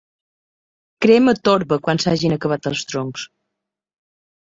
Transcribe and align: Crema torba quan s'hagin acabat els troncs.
Crema 1.05 1.35
torba 1.49 1.77
quan 1.87 2.01
s'hagin 2.05 2.33
acabat 2.37 2.71
els 2.71 2.81
troncs. 2.93 3.27